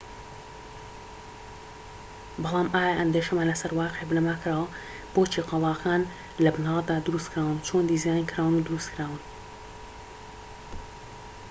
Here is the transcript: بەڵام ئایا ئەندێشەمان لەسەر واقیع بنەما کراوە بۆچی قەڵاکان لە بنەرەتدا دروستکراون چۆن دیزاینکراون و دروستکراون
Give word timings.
بەڵام 2.43 2.67
ئایا 2.75 2.93
ئەندێشەمان 2.99 3.49
لەسەر 3.51 3.71
واقیع 3.79 4.05
بنەما 4.09 4.35
کراوە 4.41 4.73
بۆچی 5.13 5.47
قەڵاکان 5.49 6.01
لە 6.43 6.49
بنەرەتدا 6.55 6.97
دروستکراون 7.07 7.57
چۆن 7.67 7.83
دیزاینکراون 7.91 8.53
و 8.55 8.65
دروستکراون 8.67 9.21